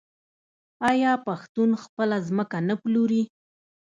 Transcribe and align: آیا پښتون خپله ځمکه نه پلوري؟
آیا 0.89 1.11
پښتون 1.27 1.69
خپله 1.83 2.17
ځمکه 2.27 2.57
نه 2.67 2.75
پلوري؟ 2.81 3.23